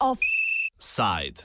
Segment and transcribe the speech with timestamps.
[0.00, 1.44] Offside.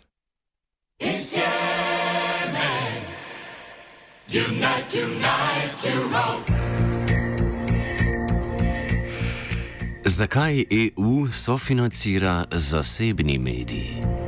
[10.06, 14.23] Zakaj EU sofinancira zasebni mediji?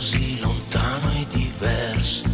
[0.00, 2.24] Così lontano e diverso.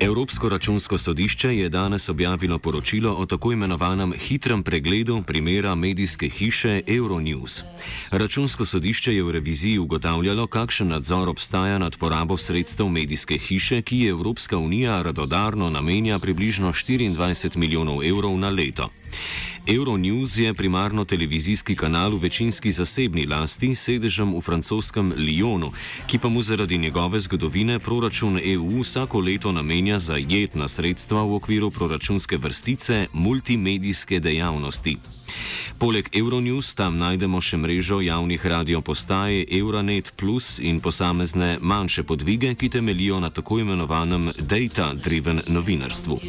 [0.00, 6.80] Evropsko računsko sodišče je danes objavilo poročilo o tako imenovanem hitrem pregledu primera medijske hiše
[6.86, 7.62] Euronews.
[8.10, 13.98] Računsko sodišče je v reviziji ugotavljalo, kakšen nadzor obstaja nad porabo sredstev medijske hiše, ki
[13.98, 18.90] je Evropska unija radodarno namenja približno 24 milijonov evrov na leto.
[19.66, 25.72] Euronews je primarno televizijski kanal v večinski zasebni lasti, sedežem v francoskem Lyonu,
[26.06, 31.34] ki pa mu zaradi njegove zgodovine proračun EU vsako leto namenja za jetna sredstva v
[31.34, 34.96] okviru proračunske vrstice multimedijske dejavnosti.
[35.78, 42.68] Poleg Euronews tam najdemo še mrežo javnih radiopostaje Euronet Plus in posamezne manjše podvige, ki
[42.68, 46.20] temelijo na tako imenovanem data-driven novinarstvu.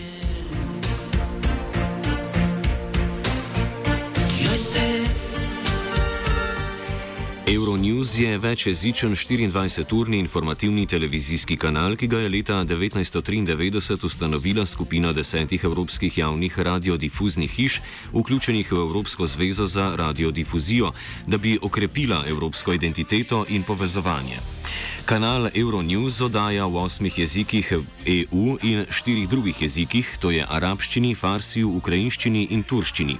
[7.48, 15.64] Euronews je večjezičen 24-urni informativni televizijski kanal, ki ga je leta 1993 ustanovila skupina desetih
[15.64, 17.82] evropskih javnih radiodifuznih hiš,
[18.14, 20.92] vključenih v Evropsko zvezo za radiodifuzijo,
[21.28, 24.40] da bi okrepila evropsko identiteto in povezovanje.
[25.06, 27.74] Kanal Euronews oddaja v osmih jezikih
[28.06, 33.18] EU in štirih drugih jezikih, to je arabščini, farsiju, ukrajinščini in turščini.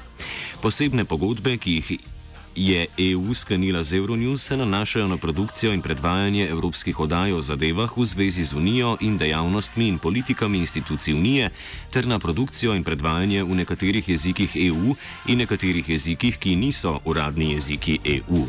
[0.62, 2.17] Posebne pogodbe, ki jih
[2.58, 7.98] je EU sklenila z Euronews, se nanašajo na produkcijo in predvajanje evropskih oddaj o zadevah
[7.98, 11.50] v zvezi z Unijo in dejavnostmi in politikami institucij Unije,
[11.90, 14.96] ter na produkcijo in predvajanje v nekaterih jezikih EU
[15.28, 18.46] in nekaterih jezikih, ki niso uradni jeziki E EU.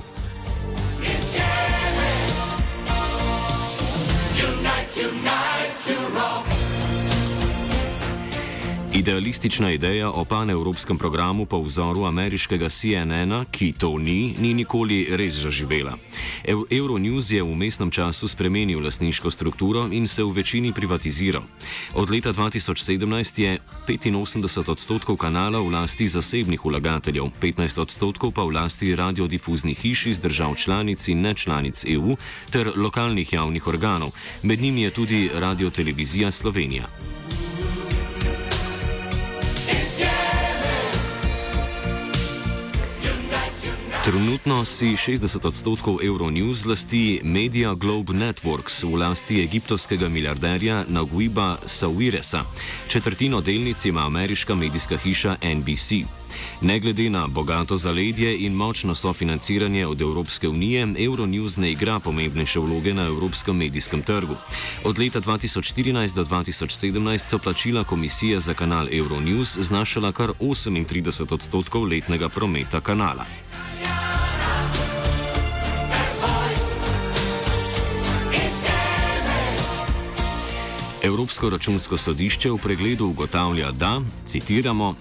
[8.99, 15.37] Idealistična ideja o panevropskem programu po vzoru ameriškega CNN-a, ki to ni, ni nikoli res
[15.39, 15.93] zaživela.
[16.71, 21.43] Euronews je v mestnem času spremenil lasniško strukturo in se v večini privatiziral.
[21.95, 28.51] Od leta 2017 je 85 odstotkov kanala v lasti zasebnih vlagateljev, 15 odstotkov pa v
[28.59, 32.17] lasti radiodifuznih hiš iz držav članic in nečlanic EU
[32.51, 34.11] ter lokalnih javnih organov.
[34.43, 37.18] Med njimi je tudi radiotelevizija Slovenija.
[44.09, 52.49] Trenutno si 60 odstotkov Euronews lasti Media Globe Networks v lasti egiptovskega milijarderja Naguiba Sawiresa.
[52.89, 56.09] Četrtino delnic ima ameriška medijska hiša NBC.
[56.61, 62.61] Ne glede na bogato zaledje in močno sofinanciranje od Evropske unije, Euronews ne igra pomembnejše
[62.61, 64.37] vloge na evropskem medijskem trgu.
[64.85, 71.85] Od leta 2014 do 2017 so plačila komisije za kanal Euronews znašala kar 38 odstotkov
[71.85, 73.48] letnega prometa kanala.
[81.09, 84.95] Evropsko računsko sodišče v pregledu ugotavlja, da, citiramo,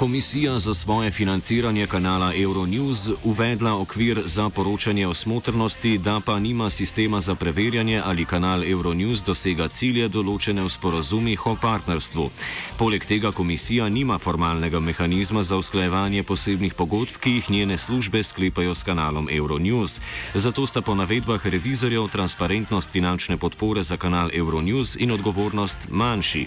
[0.00, 6.70] Komisija za svoje financiranje kanala Euronews uvedla okvir za poročanje o smotrnosti, da pa nima
[6.70, 12.30] sistema za preverjanje, ali kanal Euronews dosega cilje določene v sporozumih o partnerstvu.
[12.78, 18.74] Poleg tega komisija nima formalnega mehanizma za usklajevanje posebnih pogodb, ki jih njene službe sklepajo
[18.74, 20.00] s kanalom Euronews.
[20.34, 26.46] Zato sta po navedbah revizorjev transparentnost finančne podpore za kanal Euronews in odgovornost manjši.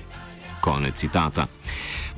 [0.61, 1.45] Konec citata.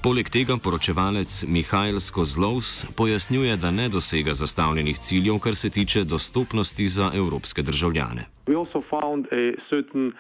[0.04, 6.88] Poleg tega poročevalec Mihajl Skozlovs pojasnjuje, da ne dosega zastavljenih ciljev, kar se tiče dostopnosti
[6.88, 8.22] za evropske državljane.
[8.48, 10.18] We also found a certain uh,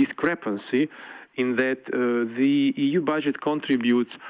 [0.00, 0.88] discrepancy
[1.36, 1.98] in that uh,
[2.38, 4.20] the EU budget contributes uh,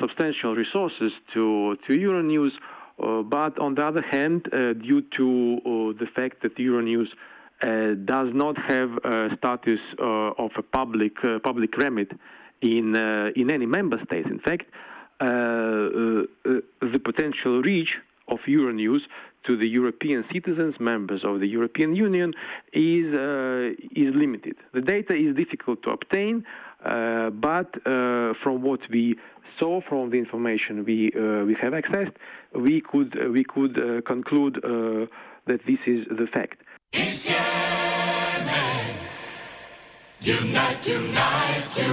[0.00, 5.92] substantial resources to, to Euronews, uh, but on the other hand, uh, due to uh,
[6.02, 11.38] the fact that Euronews uh, does not have a status uh, of a public uh,
[11.38, 12.16] public remit uh,
[12.60, 12.96] in
[13.36, 14.66] in any member state, in fact,
[15.20, 16.60] uh, uh, uh,
[16.92, 17.94] the potential reach
[18.28, 19.02] of Euronews
[19.46, 22.32] to the European citizens, members of the European Union,
[22.72, 24.56] is uh, is limited.
[24.72, 26.44] The data is difficult to obtain,
[26.84, 29.16] uh, but uh, from what we
[29.58, 32.16] saw, from the information we uh, we have accessed,
[32.54, 35.06] we could uh, we could uh, conclude uh,
[35.46, 36.58] that this is the fact.
[40.24, 41.84] Unite, unite,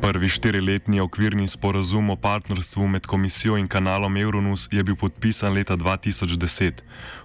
[0.00, 5.76] Prvi štiriletni okvirni sporazum o partnerstvu med komisijo in kanalom Euronus je bil podpisan leta
[5.76, 6.72] 2010.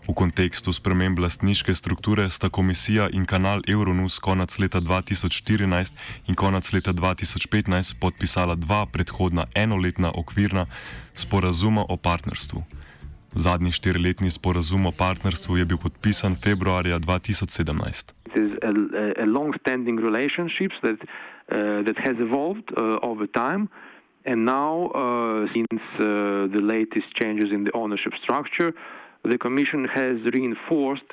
[0.07, 5.93] V kontekstu sprememb lastniške strukture sta komisija in kanal Euronus konec leta 2014
[6.27, 10.65] in konec leta 2015 podpisala dva predhodna enoletna okvirna
[11.13, 12.63] sporazuma o partnerstvu.
[13.35, 18.20] Zadnji štiriletni sporazum o partnerstvu je bil podpisan februarja 2017.
[18.63, 18.67] Uh,
[20.83, 20.99] that
[21.85, 23.69] that has evolved uh, over time.
[24.23, 28.73] And now, uh, since the latest changes in the ownership structure,
[29.23, 31.09] the Commission has reinforced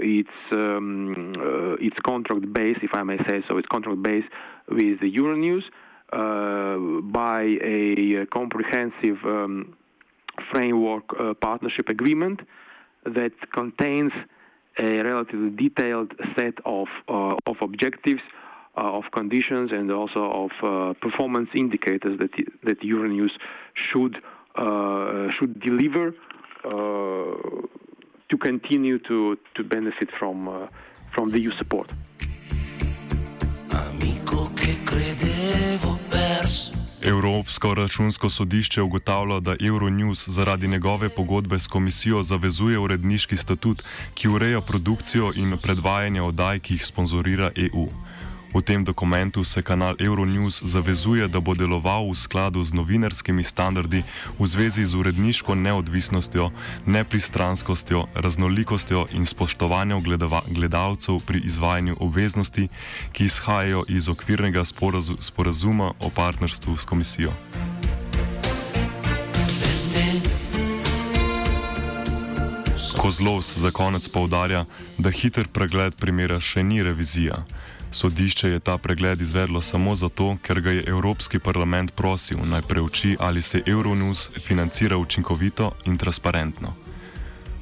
[0.00, 4.24] its um, its contract base, if I may say so, its contract base
[4.68, 5.64] with the Euronews
[7.12, 9.74] by a comprehensive um,
[10.52, 12.40] framework partnership agreement
[13.04, 14.12] that contains
[14.78, 18.22] a relatively detailed set of, uh, of objectives
[18.76, 22.30] uh, of conditions and also of uh, performance indicators that
[22.62, 23.32] that Euronews
[23.74, 24.22] should
[24.54, 26.14] uh, should deliver
[26.62, 30.68] to continue to to benefit from
[31.12, 31.90] from the EU support.
[37.02, 43.82] Evropsko računsko sodišče ugotavlja, da Euronews zaradi njegove pogodbe s komisijo zavezuje uredniški statut,
[44.14, 47.86] ki ureja produkcijo in predvajanje oddaj, ki jih sponzorira EU.
[48.50, 54.02] V tem dokumentu se kanal Euronews zavezuje, da bo deloval v skladu z novinarskimi standardi
[54.38, 56.50] v zvezi z uredniško neodvisnostjo,
[56.82, 60.02] nepristranskostjo, raznolikostjo in spoštovanjem
[60.50, 62.66] gledalcev pri izvajanju obveznosti,
[63.14, 67.30] ki izhajajo iz okvirnega sporazu, sporazuma o partnerstvu s komisijo.
[73.00, 74.64] Kozlovs za konec povdarja,
[74.98, 77.46] da hiter pregled primera še ni revizija.
[77.92, 83.16] Sodišče je ta pregled izvedlo samo zato, ker ga je Evropski parlament prosil naj preuči,
[83.20, 86.68] ali se Euronews financira učinkovito in transparentno.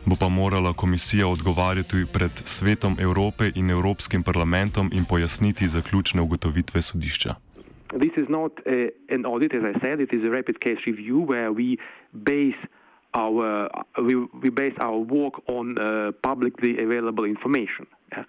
[0.06, 6.82] Bo pa morala komisija odgovarjati pred svetom Evrope in Evropskim parlamentom in pojasniti zaključne ugotovitve
[6.82, 7.34] sodišča.
[7.88, 11.18] This is not a, an audit, as I said, it is a rapid case review
[11.30, 11.76] where we
[12.12, 12.60] base
[13.14, 13.68] our,
[14.06, 17.86] we, we base our work on uh, publicly available information.
[18.12, 18.24] Yeah?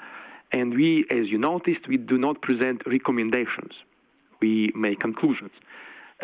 [0.52, 3.74] And we, as you noticed, we do not present recommendations.
[4.42, 5.52] We make conclusions.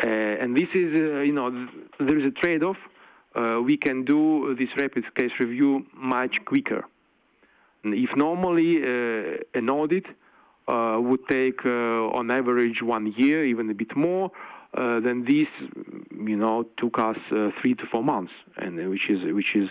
[0.04, 1.68] Uh, and this is, uh, you know,
[1.98, 2.76] there is a trade off.
[3.34, 6.84] Uh, we can do this rapid case review much quicker.
[7.82, 10.06] And if normally uh, an audit
[10.66, 14.30] uh, would take, uh, on average, one year, even a bit more,
[14.74, 15.48] then this,
[16.10, 17.16] you know, took us
[17.60, 19.70] three to four months, and which is which is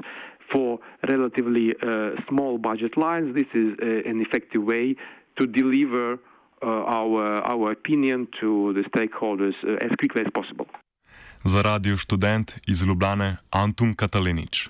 [0.51, 4.95] for relatively uh, small budget lines, this is uh, an effective way
[5.37, 7.21] to deliver uh, our,
[7.53, 10.67] our opinion to the stakeholders as quickly as possible.
[11.43, 14.67] Za radio študent iz Ljubljane Antun Katalinič.